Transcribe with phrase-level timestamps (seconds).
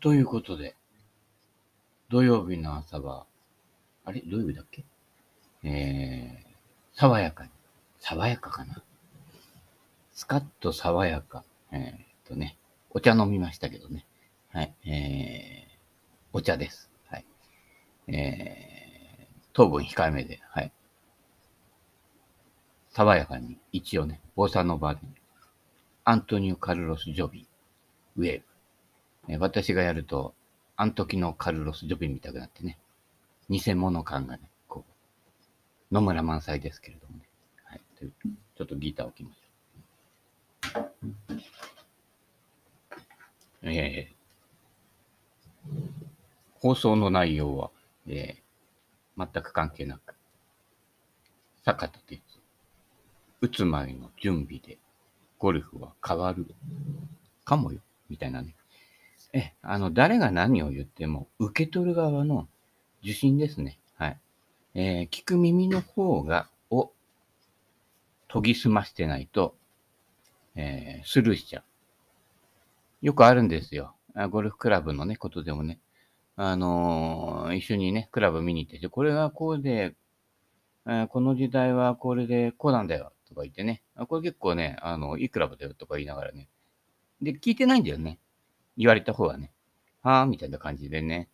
[0.00, 0.76] ということで、
[2.08, 3.26] 土曜日の朝は、
[4.06, 4.22] あれ？
[4.22, 4.84] 土曜日だっけ？
[5.62, 7.50] えー、爽やかに。
[7.98, 8.82] 爽やかかな？
[10.14, 11.44] スカッと爽やか。
[11.70, 12.56] えー、っとね、
[12.88, 14.06] お茶飲みましたけどね。
[14.52, 14.74] はい。
[14.86, 15.76] えー、
[16.32, 16.90] お茶です。
[17.06, 17.26] はい。
[18.08, 20.72] えー、糖分控えめで、はい。
[22.88, 25.00] 爽やかに、一応ね、ボサノバで、
[26.04, 27.46] アントニオ・カルロス・ジョビン、
[28.16, 28.49] ウェーブ。
[29.30, 30.34] え、私がやると、
[30.74, 32.78] あん時のカルロス・ジョビン見たくなってね、
[33.48, 34.84] 偽物感がね、こ
[35.90, 37.28] う、野村満載ですけれどもね。
[37.64, 37.80] はい。
[38.00, 40.90] ちょっとギターを置きましょう。
[43.62, 45.80] えー、
[46.54, 47.70] 放送の内容は、
[48.08, 50.16] えー、全く関係なく、
[51.64, 52.20] 坂田哲、
[53.42, 54.78] 打つ前の準備で、
[55.38, 56.52] ゴルフは変わる
[57.44, 58.56] かもよ、みたいなね。
[59.32, 62.48] え、あの、誰が何を言っても、受け取る側の
[63.02, 63.78] 受信ですね。
[63.94, 64.20] はい。
[64.74, 66.92] えー、聞く耳の方が、を
[68.32, 69.54] 研ぎ澄ましてないと、
[70.56, 73.06] えー、スルーしちゃう。
[73.06, 73.94] よくあるんですよ。
[74.30, 75.78] ゴルフクラブのね、ことでもね。
[76.36, 79.94] あのー、一緒にね、クラブ見に行ってて、これがこうで、
[80.86, 83.82] えー、この時代はこれでこうなんだよ、とか言ってね。
[84.08, 86.48] これ結構ね、あの、いいクラブだよ、とか言いながらね。
[87.22, 88.18] で、聞いてないんだよね。
[88.76, 89.52] 言われた方はね。
[90.02, 91.28] はぁ、みたいな感じでね。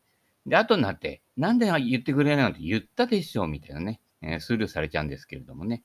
[0.46, 5.82] で、後になって、なんで言ってくれないのって言ったでしょうみたいなね、えー、スルーされちゃうんですけれどもね。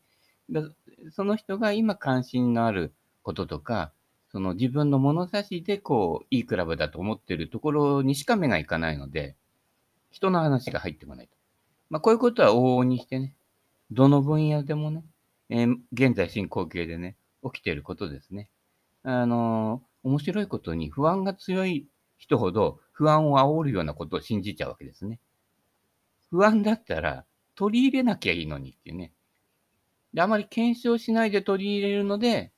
[1.11, 3.91] その人が今関心のあることとか、
[4.31, 9.35] その自分の物差しでこう、いいクラブだと思ってるところにしか目がいかないので、
[10.09, 11.33] 人の話が入ってこないと。
[11.89, 13.35] まあ、こういうことは往々にしてね、
[13.91, 15.03] どの分野でもね、
[15.49, 18.49] えー、現在進行形でね、起きていることですね。
[19.03, 25.19] あのー、面白いことに不安が強い人ほど不安を煽るようなことを信じちゃうわけですね。
[26.29, 27.25] 不安だったら
[27.55, 29.11] 取り入れなきゃいいのにっていうね。
[30.13, 32.51] で、あまり検証しないで取り入れるので、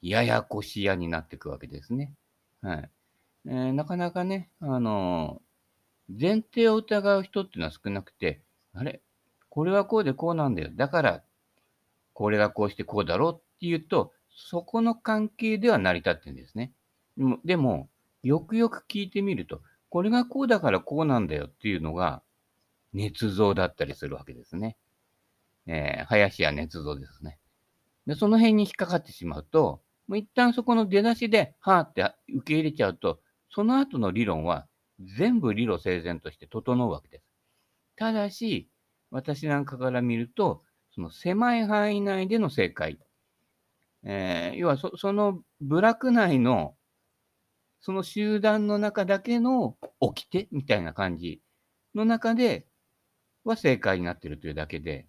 [0.00, 2.14] ややこしやになっていくわけですね。
[2.62, 2.90] はい。
[3.46, 8.42] えー、なかなかね、あのー、前提を疑う人っていうのは少なくて、
[8.74, 9.00] あれ？
[9.50, 10.70] これはこうでこうなんだよ。
[10.72, 11.22] だから、
[12.12, 16.72] これがこうしてこうだろうっていうと、そこの関係では成り立ってるんですね。
[17.44, 17.90] でも、
[18.22, 22.22] よくよく聞いてみると、これがこうだからこうなんだよっていうのが、
[22.94, 24.76] 捏造だったりするわけですね。
[25.66, 27.38] えー、林家捏造ですね。
[28.06, 34.66] で、その辺に引っかかってしまうと、もう一旦そこの出だしで、はーって受け入れちゃうと、その後の理論は
[35.18, 37.24] 全部理路整然として整うわけです。
[37.96, 38.70] ただし、
[39.10, 40.62] 私なんかから見ると、
[40.94, 42.98] その狭い範囲内での正解。
[44.10, 46.74] えー、要はそ、その部落内の、
[47.80, 49.76] その集団の中だけの
[50.14, 51.42] 起きてみたいな感じ
[51.94, 52.66] の中で
[53.44, 55.06] は正解になってるというだけで、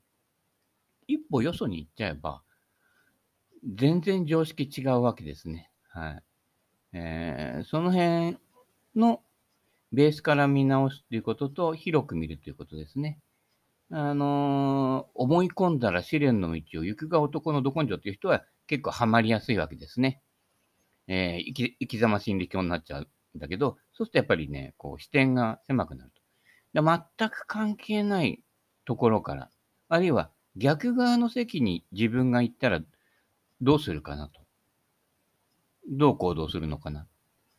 [1.07, 2.43] 一歩よそに行っちゃえば、
[3.73, 5.71] 全然常識違うわけですね。
[5.91, 6.23] はい。
[6.91, 8.37] えー、その辺
[8.97, 9.21] の
[9.93, 13.21] ベースから見直すということと、広く見るということですね。
[13.91, 20.21] あのー、思い込んだら試練の道を行くが男のど根性という人は結構ハマりやすいわけですね。
[21.07, 26.21] えー、生き生き様心理教になっちゃうんだけど、そうするとやっぱりね、こう視点が狭くなると。
[26.79, 26.87] で
[27.17, 28.43] 全く関係ない
[28.85, 29.49] ところから、
[29.87, 32.79] あるいは逆側の席に自分が行ったら
[33.59, 34.39] どうするかなと。
[35.89, 37.07] どう行動するのかな。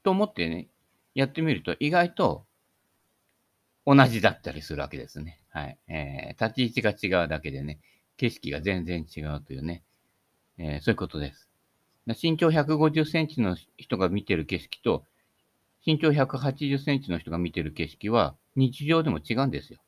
[0.05, 0.69] と思ってね、
[1.17, 2.47] やってみると意外と
[3.85, 5.41] 同じだったりするわけですね。
[5.49, 5.79] はい。
[5.89, 7.81] えー、立ち位置が違うだけでね、
[8.17, 9.83] 景色が全然違うというね、
[10.63, 11.49] えー、そういうことです。
[12.23, 15.05] 身長150センチの人が見てる景色と、
[15.87, 19.81] 身長180センチの人が見てる景色は日常でも違うんですよ。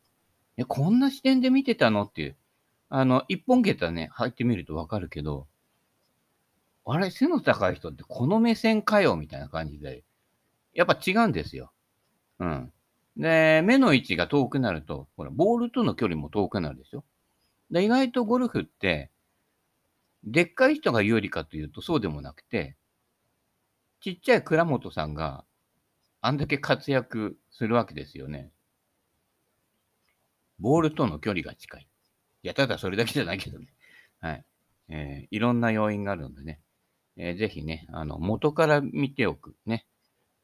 [0.57, 2.37] え、こんな視点で見てたのっていう。
[2.89, 5.47] あの、一本桁ね、入ってみるとわかるけど、
[6.87, 10.05] あれ、背の高い人ってこの目線かよみたいな感じで、
[10.73, 11.71] やっぱ違うんですよ。
[12.39, 12.73] うん。
[13.19, 17.05] で、目の位置が遠くなると、ほら、ボールとの距離も遠くなるでしょ。
[17.71, 19.11] で、意外とゴルフって、
[20.25, 22.77] でっかい人が有利かというとそうでもなくて、
[24.01, 25.45] ちっちゃい倉本さんが
[26.21, 28.51] あんだけ活躍するわけですよね。
[30.59, 31.89] ボールとの距離が近い。
[32.43, 33.67] いや、ただそれだけじゃないけどね。
[34.21, 34.45] はい。
[34.89, 36.61] えー、いろんな要因があるのでね。
[37.17, 39.57] えー、ぜひね、あの、元から見ておく。
[39.67, 39.87] ね。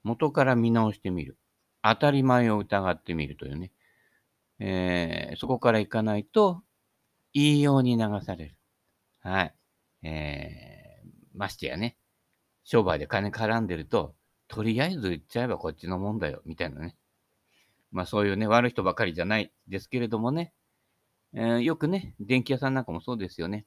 [0.03, 1.39] 元から見直してみる。
[1.83, 3.73] 当たり前を疑ってみるというね。
[4.59, 6.63] えー、そこから行かないと、
[7.33, 8.57] いいように流される。
[9.21, 9.55] はい。
[10.03, 11.97] えー、ましてやね、
[12.65, 14.15] 商売で金絡んでると、
[14.49, 16.97] とりあえず言っちゃえばこっちのもんだよ、みたいなね。
[17.91, 20.53] まあそういうね、悪い人ばかりじゃないですけれどもね、
[21.35, 23.67] えー、よくね、電気屋さんなんかもそうですよね。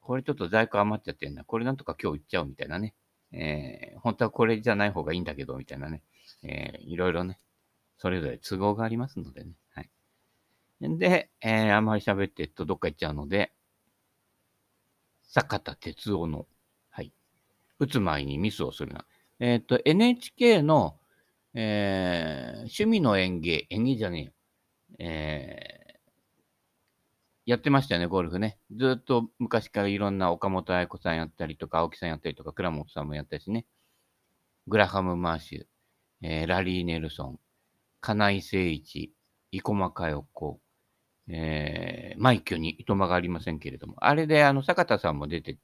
[0.00, 1.44] これちょっと在庫余っちゃってんな。
[1.44, 2.94] これなんとか今日売っちゃうみたいなね。
[3.32, 6.02] えー、本当はこれじゃない方がいいんだけど、みたいなね。
[6.42, 7.38] えー、いろいろね、
[7.98, 9.52] それぞれ都合がありますのでね。
[9.74, 9.90] はい。
[10.80, 13.52] で、えー、あんまり喋ってるとどっか行っちゃうので、
[15.32, 16.46] 坂田哲夫の、
[16.90, 17.10] はい。
[17.78, 19.06] 打つ前にミスをするな。
[19.40, 20.98] えっ、ー、と、NHK の、
[21.54, 24.32] えー、趣味の演芸、演芸じゃねえよ。
[24.98, 28.58] えー、やってましたよね、ゴルフね。
[28.76, 33.64] ずっと昔からいろんな岡本愛子さんやったりとか、青木さんやったりとか、倉本さんもやったしね。
[34.66, 35.64] グラハム・マーシュ、
[36.20, 37.40] えー、ラリー・ネルソン、
[38.02, 39.14] 金井誠一、
[39.50, 40.60] 生駒佳代子、
[41.28, 45.58] えー、マイキョにいとまがありませんけれども、あれであの坂田さんも出て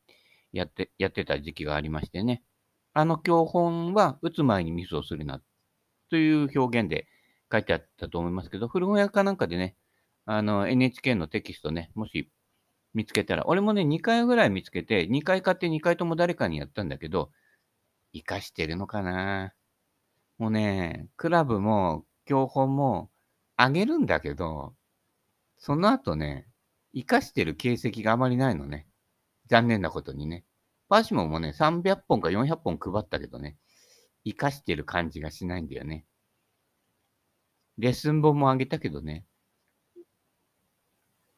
[0.53, 2.43] やってやってた時期がありましてね、
[2.95, 5.41] あの教本は打つ前にミスをするな
[6.11, 7.07] という表現で
[7.51, 9.77] 書いてあったと思いますけど、古本屋かなんかでね、
[10.27, 12.31] あの NHK のテキストね、もし
[12.95, 17.31] 見つけたら、俺もね、2回ぐらい見つけて、2回買って2回とも誰かにやったんだけど、
[18.13, 19.55] 活かしてるのかな。
[20.39, 23.11] もうね、クラブも教本も
[23.57, 24.75] あげるんだけど、
[25.59, 26.49] その後ね、
[26.95, 28.87] 活かしてる形跡があまりないのね。
[29.49, 30.45] 残念なことにね。
[30.89, 33.57] パーシモンもね、300本か400本配ったけどね、
[34.25, 36.07] 活かしてる感じがしないんだよね。
[37.77, 39.27] レッスン本もあげたけどね、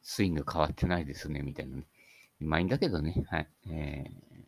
[0.01, 1.87] スイング変わってないですね、みたいなね。
[2.39, 3.49] まいいんだけどね、はい。
[3.69, 4.43] えー、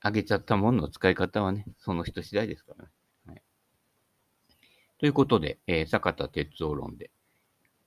[0.00, 2.90] あげちゃったものの使い方はね、その人次第ですからね。
[3.26, 3.42] はい、
[4.98, 7.10] ということで、えー、坂田哲夫論で、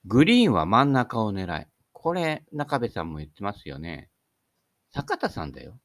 [0.06, 1.66] グリーンは真ん中を狙い。
[1.92, 4.08] これ、中部さんも言ってますよね。
[4.92, 5.80] 坂田さんだよ。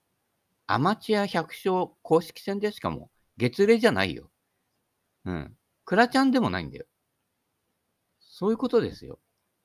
[0.67, 4.29] アマチュア100勝公式戦でしかも、月齢じゃないよ。
[5.25, 5.57] うん。
[5.85, 6.85] クラちゃんでもないんだよ。
[8.19, 9.19] そういうことですよ。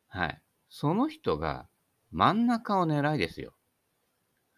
[0.08, 0.43] はい。
[0.70, 1.69] その人が
[2.11, 3.53] 真ん中を狙いですよ。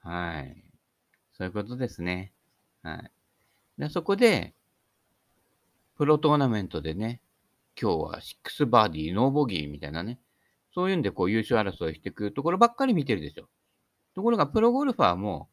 [0.01, 0.65] はい。
[1.33, 2.33] そういうことですね。
[2.83, 3.11] はい。
[3.79, 4.55] でそこで、
[5.97, 7.21] プロトーナメントでね、
[7.81, 10.19] 今日は6バーディー、ノーボギーみたいなね、
[10.75, 13.49] そういうんでこう優勝争いしてくるところばっかり見てるでしょ。
[14.15, 15.49] ところが、プロゴルファーも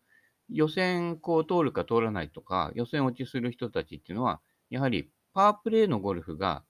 [0.49, 4.41] 予選こう通るか通らないとか、予選落ちする人たちっていうのは、
[4.71, 6.63] やはりパワープレイのゴルフが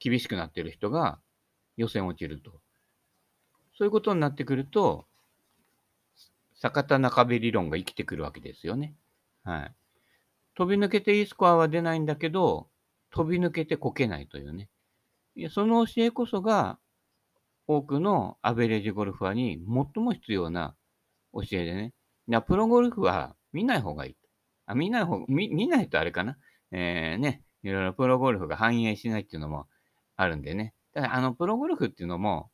[0.00, 1.20] 厳しくなっている人が
[1.76, 2.60] 予選落ちると。
[3.78, 5.06] そういうことになってくると、
[6.56, 8.94] 坂田中部理論が生きてくるわけですよね。
[9.44, 9.74] はい。
[10.54, 12.68] 飛び抜けていいスコアは出ないんだけど、
[13.12, 14.68] 飛び抜けてこけないというね。
[15.36, 16.78] いやその教えこそが
[17.66, 19.58] 多くのアベレージゴルファーに
[19.94, 20.74] 最も必要な
[21.32, 21.94] 教えでね。
[22.46, 24.16] プロゴルフは見ない方がいい。
[24.66, 26.36] あ見ない方見、見ないとあれかな。
[26.70, 29.66] えー、ね、いろいろプロゴルフが反映しないっていうのも
[30.16, 30.74] あるんでね。
[30.94, 32.50] ただ、あの、プロゴルフっていうのも、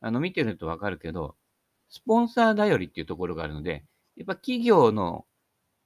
[0.00, 1.36] あの、見てるとわかるけど、
[1.88, 3.84] スポンサー頼りっていうところがあるので、
[4.16, 5.26] やっぱ企業の、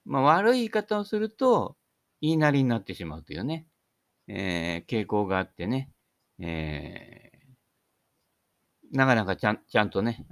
[0.05, 1.77] まあ、悪い言い方をすると、
[2.21, 3.67] 言いなりになってしまうというね、
[4.29, 5.91] えー、傾向があってね、
[6.39, 7.29] えー
[8.93, 10.27] なかなかちゃんちゃんとね、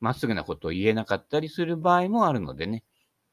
[0.00, 2.84] まっすぐなことを言えなかったりする場合もあるのでね、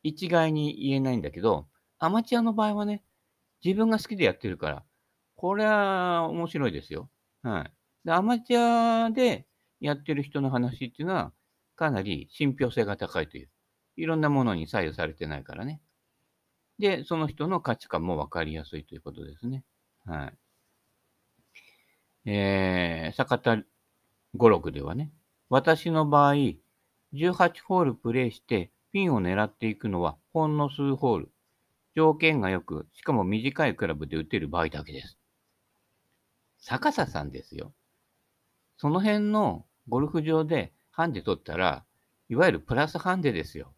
[0.04, 1.68] 一概に言えないんだけど、
[2.00, 3.04] アマチュアの場合はね、
[3.64, 4.84] 自分が好きでやってるから、
[5.36, 7.10] これは面白いですよ。
[7.44, 7.72] はい。
[8.06, 9.48] で、アマチュアで
[9.80, 11.34] やってる人の話っていうのは、
[11.76, 13.50] かなり信憑性が高いという。
[13.98, 15.82] いろんなものに左右されてないからね。
[16.80, 19.64] で、その人の価値観もわかりやすいということですね。
[20.06, 20.34] はい。
[22.30, 23.64] えー、坂田
[24.36, 25.12] 語録ではね、
[25.50, 26.34] 私の場合、
[27.14, 31.32] 18ホールプレイしてピンを狙っていくのはほんの数ホール。
[31.96, 35.18] 条件が良く、しかも短いクラブで打てる場合だけです。
[36.60, 37.74] 坂田さんですよ。
[38.78, 41.86] その辺のゴルフ場でハンデ取ったら、
[42.30, 43.74] いわゆるプラスハンデですよ。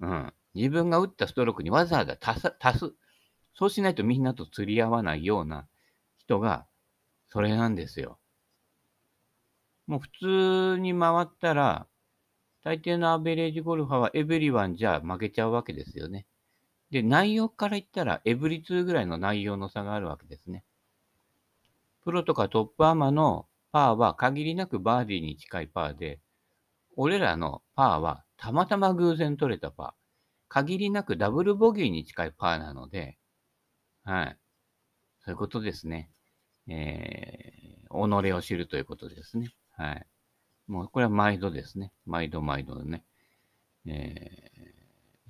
[0.00, 0.32] うん。
[0.54, 2.54] 自分が打ったストロークにわざわざ足す。
[2.60, 2.92] 足す
[3.54, 5.66] そうしないとみんなと釣り合わないような
[6.18, 6.66] 人が、
[7.28, 8.18] それなんですよ。
[9.86, 11.86] もう普通に回ったら、
[12.64, 16.26] 大抵のアベレージゴルファーは every one じゃ負けちゃうわけですよね。
[16.90, 20.64] で、内容から言ったら every two ぐらいの内容の差があるわけですね。
[22.04, 26.20] プロとかトップアマのパーは限りなくバーディーに近いパーで、
[26.96, 30.01] 俺らのパーはたまたま偶然取れたパー。
[30.52, 33.16] 限りなくダブルボギーに近いパーなので、
[34.04, 34.36] はい。
[35.24, 36.10] そういうことですね。
[36.68, 39.48] えー、己を知るということですね。
[39.78, 40.06] はい。
[40.66, 41.90] もうこれは毎度ですね。
[42.04, 43.02] 毎度毎度ね。
[43.86, 44.50] え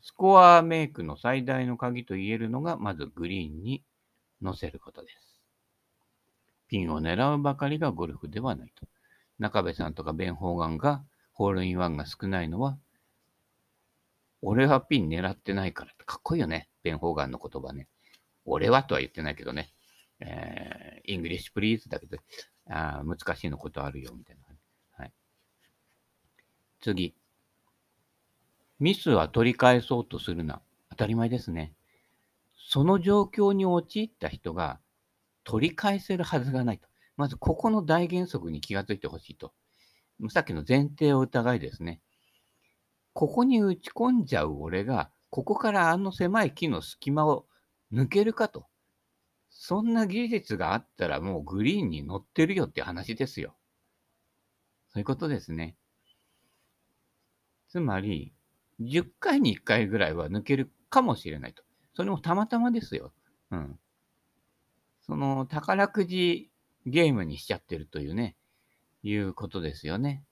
[0.01, 3.85] ー、スコアメイクの最大の鍵と言えるのが、まずグリーンに
[4.43, 5.39] 乗せることです。
[6.67, 8.89] ピンを狙うばかりがゴルフではないと。
[9.39, 12.77] 中部さんとかベン・ホーガンがホールインワンが少ないのは、
[14.43, 16.69] 俺はピン狙ってないからってかっこいいよね。
[16.83, 17.89] ベン・ホーガンの言葉ね。
[18.45, 19.73] 俺はとは言ってないけどね。
[20.21, 22.19] えー、 English please だけど、
[22.69, 24.43] あ難しいのことあるよ、みたいな。
[24.99, 25.13] はい。
[26.81, 27.15] 次。
[28.81, 30.61] ミスは取り返そうとするな。
[30.91, 31.73] 当たり前ですね。
[32.69, 34.81] その状況に陥った人が
[35.45, 36.89] 取り返せるはずがないと。
[37.17, 39.53] まず、ここの大原則に気がついてほしいと。
[40.31, 42.01] さっきの前提を疑いですね。
[43.13, 47.47] ここに打ち込んじゃう俺が、ここからあの狭い木の隙間を
[47.93, 48.67] 抜けるかと。
[49.51, 53.55] そんな技術があったらもうグリーンに乗ってるよって話ですよ。
[54.89, 55.77] そういうことですね。
[57.69, 58.35] つまり、
[58.81, 61.63] 10回に1回ぐらいは抜けるかもしれないと。
[61.95, 63.13] それもたまたまですよ。
[63.51, 63.79] うん。
[65.07, 66.51] その宝くじ
[66.87, 68.37] ゲームにしちゃってるというね、
[69.03, 70.25] いうことですよね。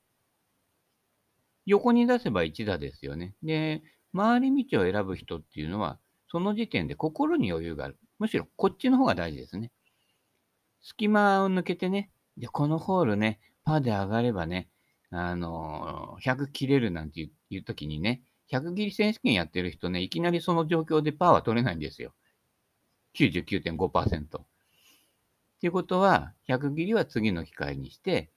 [1.70, 3.34] 横に出せば1打ですよね。
[3.44, 3.82] で、
[4.14, 7.96] 回り道を選ぶ人っていうのは、その時点で心に余裕がある。
[8.18, 9.70] むしろこっちの方が大事ですね。
[10.82, 14.68] 隙間を抜けてね、で、このホールね、パーで上がればね、
[15.10, 22.14] あのー、100切れるなんていう時にね、100切り選手権やってる人ね、いきなりその状況でパーは取れないんですよ。
[23.16, 24.38] 99.5%。
[24.40, 24.46] っ
[25.60, 28.32] ていうことは、100切りは次の機会にして、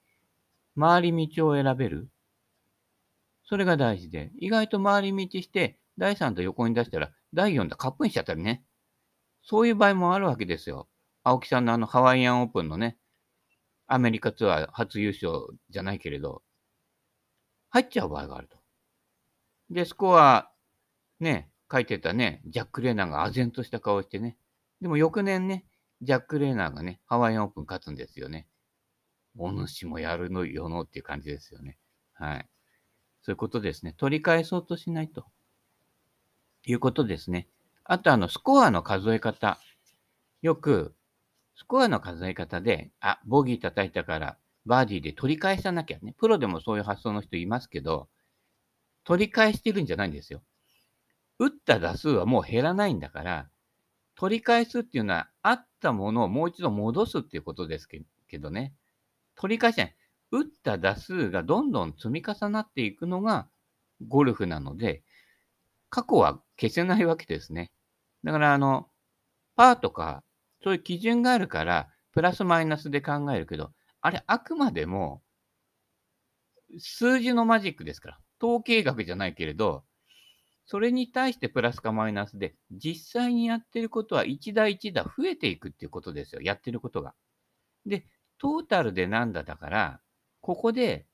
[0.79, 2.09] 回り道を選べる。
[3.45, 8.63] それが大事で、意外と回り道して、第3と横に出したら、第4だカップインしちゃったりね。
[9.43, 10.87] そういう場合もあるわけですよ。
[11.23, 12.97] 青木さんのあのハワイアンオープンのね、
[13.87, 16.41] アメリカツアー初優勝じゃないけれど、
[17.69, 18.57] 入っちゃう場合があると。
[19.69, 20.51] で、スコア、
[21.19, 24.37] ね、書いてたね、ジャック・レーナーが唖然とした顔してね。
[24.81, 25.65] でも翌年ね、
[26.01, 28.47] ジャック・レーナーがね、ハワイアンオープン勝つんですよね。
[29.37, 31.79] お主もやるのよのっていう感じですよね。
[32.13, 32.49] はい。
[33.23, 33.93] そういうことですね。
[33.97, 35.25] 取り返そうとしないと。
[36.65, 37.47] いうことですね。
[37.83, 39.59] あと、あの、スコアの数え方。
[40.41, 40.95] よく、
[41.55, 46.15] スコアの数え方で、あ、ボギー叩いたから、バーディーで取り返さなきゃね。
[46.17, 48.09] プロでもそういう発想の人いますけど、
[49.03, 50.41] 取り返してるんじゃないんですよ。
[51.39, 53.49] 打った打数はもう減らないんだから、
[54.15, 58.73] 取り返すっていうのは、あったものをもう一度戻すっていうことですけどね。
[59.35, 59.95] 取り返しない。
[60.33, 63.47] 打った打数がどんどん積み重なっていくのが
[64.07, 65.03] ゴルフなので、
[65.91, 67.71] 過去は消せないわけですね。
[68.23, 68.89] だから、あの、
[69.55, 70.23] パーとか、
[70.63, 75.21] そういう基準があるから、プラスマイナスで考えるけど、あれ、あくまでも、
[76.79, 78.19] 数字のマジックですから。
[78.41, 79.83] 統計学じゃないけれど、
[80.65, 86.41] それに対してプラスかマイナスで、実際にやってることは一打一打増えていくっていうことですよ。
[86.41, 87.13] やってることが。
[87.85, 88.07] で、
[88.39, 90.01] トータルで何だだから、
[90.43, 91.07] ここで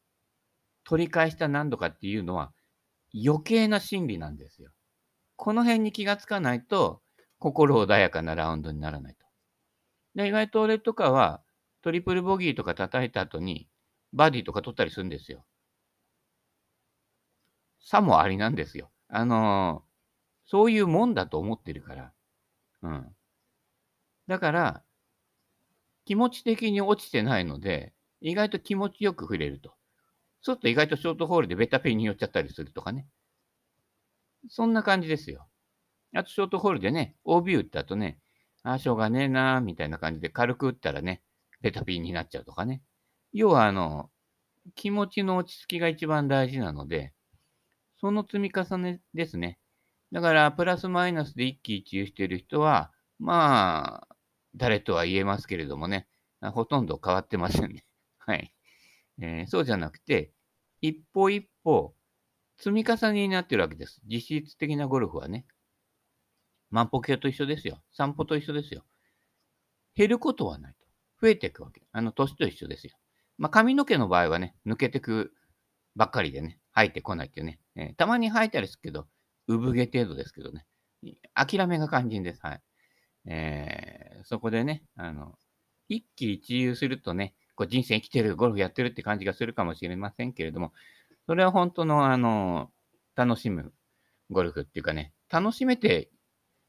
[0.83, 2.51] 取り返した何度かっていうのは
[3.13, 4.71] 余計な心理なんですよ。
[5.36, 7.01] この辺に気がつかないと、
[7.38, 9.25] 心穏やかなラウンドにならないと。
[10.15, 11.43] で、意外と俺とかは、
[11.83, 13.69] トリプルボギーとか叩いた後に、
[14.13, 15.45] バディとか取ったりするんですよ。
[17.79, 18.91] さもありなんですよ。
[19.09, 22.13] あのー、そういうもんだと思ってるから。
[22.81, 23.15] うん。
[24.27, 24.83] だから、
[26.05, 29.73] 気持ち的に落ちてないので、意外と気持ちよく触れると。
[30.41, 33.07] そうすると意外とショートホールでベタペンに寄っちゃったりするとかね。
[34.49, 35.47] そんな感じですよ。
[36.15, 38.19] あとショートホールでね、OB 打った後ね、
[38.63, 41.21] ああ、しょうがねえなーみたいな感じで軽く打ったらね、
[41.61, 42.81] ベタピンになっちゃうとかね。
[43.31, 44.09] 要はあの、
[44.75, 47.13] 気持ちの落ち着きが一番大事なので、
[47.99, 49.59] その積み重ねですね。
[50.11, 54.15] だから、プラスマイナスで一喜一憂してる人は、まあ、
[54.55, 56.07] 誰とは言えますけれどもね、
[56.41, 57.85] ほとんど変わってませんね。
[58.29, 58.53] はい。
[59.19, 60.31] えー、そうじゃなくて、
[60.81, 61.95] 一歩一歩、
[62.59, 64.01] 積み重ねになってるわけです。
[64.05, 65.48] 実質的なゴルフはね。
[66.69, 67.81] 万歩計と一緒ですよ。
[67.91, 68.83] 散歩と一緒ですよ。
[69.95, 70.86] 減ることはないと。
[71.19, 71.81] 増えていくわけ。
[71.91, 72.93] あの、年と一緒ですよ。
[73.39, 75.33] まあ、髪の毛の場合はね、抜けてく
[75.95, 77.59] ばっかりでね、生えてこないっていうね。
[77.75, 79.07] えー、たまに生えたりするけど、
[79.48, 80.67] 産毛程度ですけどね。
[81.33, 82.41] 諦めが肝心です。
[82.43, 82.62] はい。
[83.25, 85.33] えー、そこでね、あの、
[85.88, 90.71] 一喜一憂するとね、こう人生生きてる、ゴルフやってるって感じがするかもしれませんけれども、
[91.25, 92.71] それは本当の、あの、
[93.17, 93.73] 楽しむ
[94.29, 96.09] ゴルフっていうかね、楽しめて、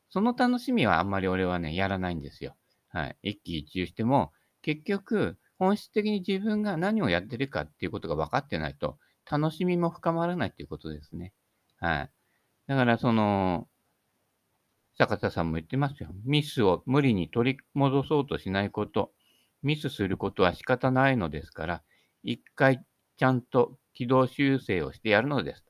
[0.08, 2.56] その楽しみはあんまり俺はね、やらないんですよ。
[2.88, 3.16] はい。
[3.22, 4.32] 一喜一憂しても、
[4.62, 8.98] 結局、本質的に自分が何をやってるかっていうことが分かってないと、
[9.30, 11.32] 楽しみも深まらないっていうことですね。
[11.78, 12.10] はい。
[12.66, 13.68] だからその、
[14.98, 16.10] 坂田さんも言ってますよ。
[16.24, 19.12] ミスを無理に取り戻そうとしないこと。
[19.62, 21.82] ミスすることは仕方ないのですから、
[22.22, 22.84] 一回
[23.16, 25.64] ちゃんと軌道修正をしてやるのです。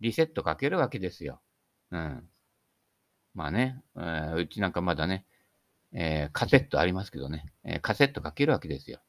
[0.00, 1.40] リセットかけるわけですよ。
[1.90, 2.28] うん。
[3.34, 5.24] まあね、えー、うちなんかまだね、
[5.92, 9.00] えー、カセットありますけどね、えー、カセットかけるわけですよ。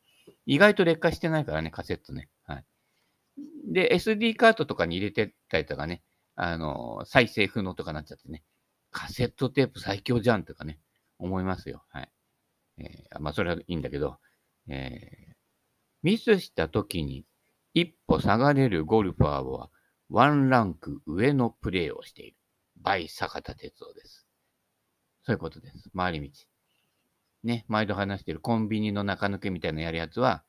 [0.45, 2.29] 意外と劣化してないからね、カセットね。
[2.45, 2.65] はい。
[3.67, 6.01] で、SD カードとかに入れてたりとかね、
[6.35, 8.43] あのー、再生不能とかなっちゃってね、
[8.91, 10.79] カセットテープ最強じゃんとかね、
[11.19, 11.83] 思いますよ。
[11.89, 12.09] はい。
[12.77, 14.17] えー、まあ、それはいいんだけど、
[14.67, 15.33] えー、
[16.03, 17.25] ミスした時に
[17.73, 19.69] 一歩下がれるゴルファーは
[20.09, 22.37] ワンランク上のプレーをしている。
[22.77, 24.27] バイ坂田哲夫です。
[25.23, 25.89] そういうことです。
[25.95, 26.29] 回り道。
[27.43, 30.43] ね、毎度話してるコンビニの中抜けみたいなやるやつは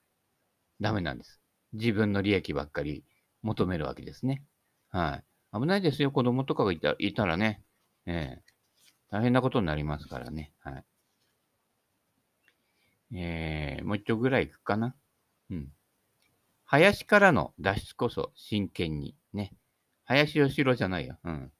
[0.80, 1.40] ダメなんです。
[1.72, 3.04] 自分の利益ばっかり
[3.42, 4.42] 求めるわけですね。
[4.90, 5.22] は
[5.54, 5.58] い。
[5.58, 6.10] 危ないですよ。
[6.10, 7.62] 子供とかがいたいたらね、
[8.06, 10.52] えー、大変なことになりますからね。
[10.60, 10.84] はい。
[13.14, 14.94] えー、もう一丁ぐらい行くかな？
[15.50, 15.68] うん。
[16.64, 19.14] 林からの脱出こそ真剣に。
[19.32, 19.54] ね。
[20.04, 21.18] 林義郎じゃないよ。
[21.24, 21.52] うん。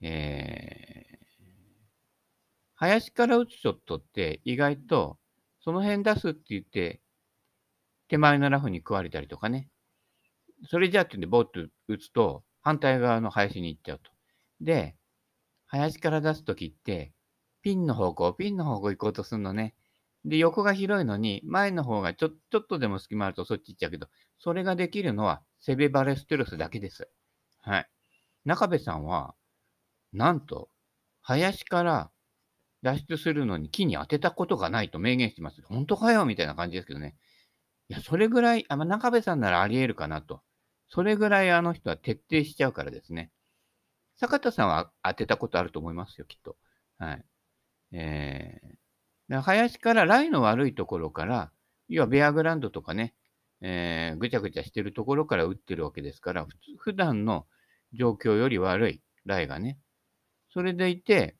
[0.00, 1.16] えー、
[2.74, 5.18] 林から打つショットって意外と
[5.62, 7.00] その辺出すって言って
[8.08, 9.68] 手前のラフに食われたりとかね。
[10.68, 14.10] それじゃあってんでボーッと打つと反対側の林に行っちゃうと。
[14.60, 14.94] で、
[15.66, 17.12] 林から出すときって
[17.62, 19.74] ピンの方向、ピンの方向行こうとするのね。
[20.24, 27.08] で、横が広いのに、前の方がちょちょっとでも隙間あるとそっち行っちゃうけど、それができるのはセベバレステロスだけです。
[27.60, 27.88] はい。
[28.44, 29.34] 中部さんは、
[30.12, 30.68] なんと、
[31.22, 32.10] 林から
[32.82, 35.62] 脱出するのに木に当てたことがないと明言してます。
[35.62, 37.16] 本当かよみたいな感じですけどね。
[37.88, 40.42] いや、それぐらい、あま中部さんならあり得るかなと。
[40.88, 43.30] それぐらいあの人は徹底しちゃうからですね。
[44.16, 46.56] 坂田さんは当てたことあると思いますよ、きっと。
[46.98, 47.24] はい。
[47.92, 48.79] えー、
[49.38, 51.52] 林からライの悪いところから、
[51.88, 53.14] 要はベアグランドとかね、
[53.60, 56.46] えー、ぐちゃぐちゃしてるところから打ってるわけですから、
[56.78, 57.46] 普段の
[57.92, 59.78] 状況より悪いライがね。
[60.52, 61.36] それでいて、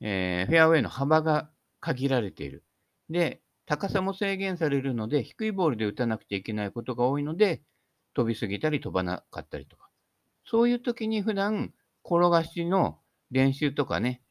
[0.00, 2.64] えー、フェアウェイの幅が限られている。
[3.10, 7.62] で、高さも制限されるので、低いボールで打たなくちゃいけないことが多いので、
[8.14, 9.88] 飛びすぎたり飛ばなかったりとか。
[10.44, 11.72] そういう時に普段、
[12.04, 13.00] 転がしの
[13.32, 14.22] 練習とかね、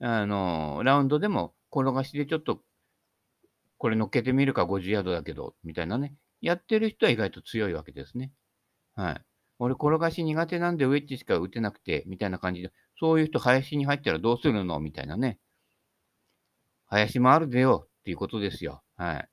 [0.00, 2.60] あの、ラウンドでも転がしでちょっと、
[3.78, 6.14] これ乗っけてみるか50ヤードだけど、みたいなね。
[6.40, 8.32] やってる人は意外と強いわけですね。
[8.94, 9.22] はい。
[9.58, 14.78] 俺、転がし苦手なんでウェッジしか打てなくて、みたいな感じで、そういう人、林に入ったらどうするの？
[14.78, 15.38] みたいなね。
[16.86, 18.82] 林もあるでよ、っていうことですよ。
[18.96, 19.28] はい。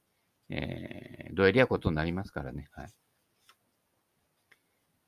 [0.50, 2.70] えー、どえりゃことになりますからね。
[2.72, 2.94] はい。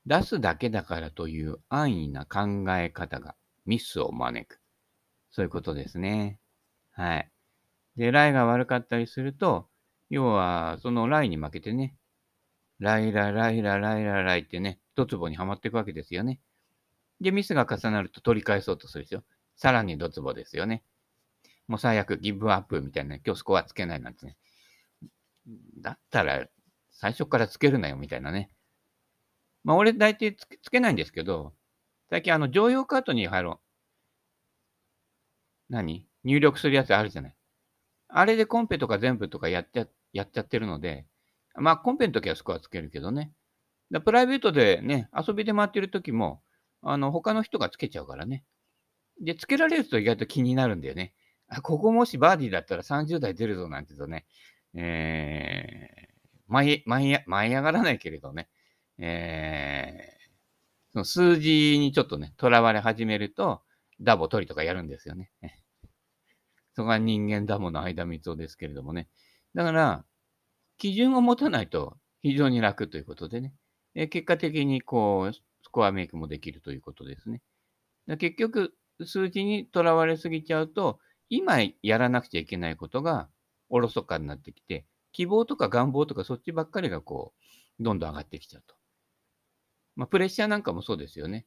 [0.05, 4.59] 出すだけだからという安易な考え方がミスを招く。
[5.31, 6.39] そういうことですね。
[6.93, 7.31] はい。
[7.97, 9.69] で、ライが悪かったりすると、
[10.09, 11.95] 要は、そのライに負けてね、
[12.79, 16.41] ライラライラライラライってね、ドツボにはまっていくわけですよね。
[17.21, 19.23] で、ミスが重なると取り返そうとするでしょ。
[19.57, 20.83] さらにドツボですよね。
[21.67, 24.37] もう最悪、ギブアップみたいな、今日スコアつけないなんてね。
[25.81, 26.47] だったら、
[26.91, 28.49] 最初からつけるなよ、みたいなね。
[29.63, 31.53] まあ、俺大体つけないんですけど、
[32.09, 33.59] 最近あの、常用カートに入ろう。
[35.69, 36.05] 何？
[36.23, 37.35] 入力するやつあるじゃない。
[38.07, 41.05] あれでコンペとか全部とかやっちゃやっちゃってるので、
[41.55, 43.31] まあコンペの時はスコアつけるけどね。
[44.05, 46.41] プライベートでね、遊びで回ってる時も、
[46.81, 48.43] あの、他の人がつけちゃうからね。
[49.21, 51.13] で、つけられると意外と気になるんだよね。
[51.47, 54.25] あ、ここもしバーディーだったら30代出るぞなんて言うとね、
[54.73, 58.49] えー、舞い、舞い、舞い上がらないけれどね、
[58.97, 63.61] えー、その数字にちょっとね、囚われ始めると、
[64.01, 65.31] ダボ取りとかやるんですよね。
[66.75, 69.09] そこが人間ダモの間三つですけれどもね。
[69.55, 70.05] だから、
[70.77, 73.53] 基準を持たないと非常に楽ということでね。
[73.93, 77.41] で結果的にこう、スコアメイクもできるということですね。
[78.17, 83.29] 結局、数字にとらわれすぎちゃうと、今やらなくちゃいけないことが
[83.69, 87.33] おろそかになってきて、希望とか願望とかそっちばっかりがこ
[87.79, 88.75] う、どんどん上がってきちゃうと。
[89.95, 91.45] まあ、プレッシャーなんかもそうですよね。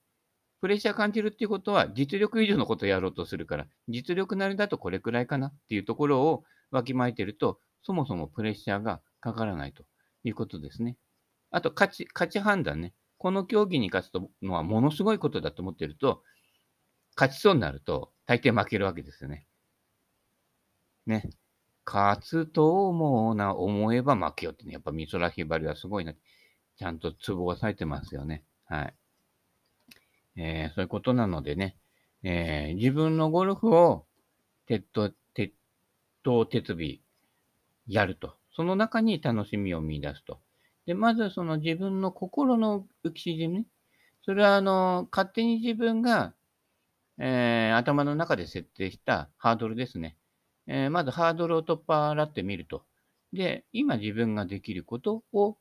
[0.60, 9.84] プレッシャー感じるっていうことは、実力以上のことをやろうとするから、実力なりだとこれくらいかなっていうところをわきまえてると、そもそもプレッシャーがかからないと
[10.24, 10.96] いうことですね。
[11.50, 12.94] あと、勝ち、勝ち判断ね。
[13.18, 16.22] この競技に勝つのはものすごいことだと思ってると、
[17.16, 19.46] 勝ちそうになると、大抵負けるわけですよね。
[21.06, 21.30] ね。
[21.84, 24.72] 勝つと思うな、思えば負けよってね。
[24.72, 26.12] やっぱ美空ひばりはすごいな。
[26.76, 28.44] ちゃんとツボが咲いてますよね。
[28.66, 28.94] はい。
[30.36, 31.76] えー、そういうことなのでね、
[32.22, 34.06] えー、自分のゴルフを
[34.66, 35.52] 鉄頭、鉄
[36.22, 37.00] 頭鉄尾
[37.86, 38.34] やると。
[38.54, 40.40] その中に楽しみを見出すと。
[40.86, 43.66] で、まずその自分の心の浮き沈み。
[44.24, 46.34] それはあの、勝手に自分が、
[47.18, 50.16] えー、頭の中で設定したハードルですね。
[50.66, 52.84] えー、まずハードルを取っ払ってみると。
[53.32, 55.58] で、今自分ができることを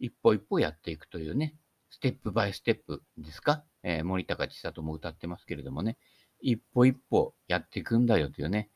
[0.00, 1.54] 一歩一歩やっていくというね、
[1.90, 5.96] ステップバイステップですか、えー、森高千里も歌ってますけれどもね、
[6.40, 8.70] 一歩一歩やっていくんだよというね、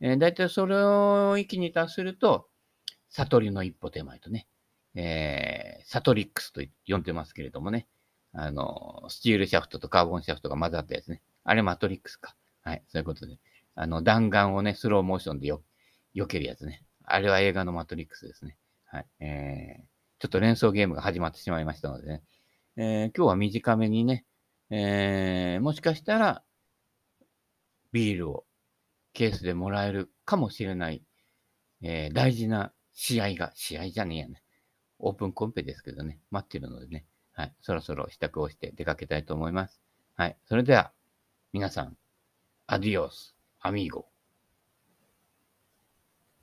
[0.00, 2.48] えー、大体それを域に達すると、
[3.08, 4.46] 悟りの一歩手前とね、
[4.94, 7.86] えー、サトリックスと呼んでますけれどもね、
[8.32, 11.22] あの、スチールシャフトとカーボンシャフトが混ざったやつね。
[11.44, 12.34] あれマトリックスか。
[12.62, 13.38] はい、そういうことで。
[13.74, 15.62] あの、弾丸をね、スローモーションでよ、
[16.14, 16.82] 避けるやつね。
[17.04, 18.56] あれは映画のマトリックスですね。
[18.84, 19.06] はい。
[19.20, 19.82] えー、
[20.18, 22.22] ちょっと連想ゲームが始まってしまいましたのでね。
[22.76, 24.24] えー、今日は短めにね、
[24.74, 26.42] えー、もしかしたら、
[27.92, 28.46] ビールを
[29.12, 31.02] ケースでもらえるかもしれない、
[31.82, 34.42] えー、大事な試合が、試合じゃねえやね。
[34.98, 39.82] オープンコンペですけどね、待ってるのでね、はい、そろそろ支度をして出かけたいと思います。
[40.14, 40.90] はい、それでは、
[41.52, 41.98] 皆さん、
[42.66, 44.11] アディオス、アミーゴ。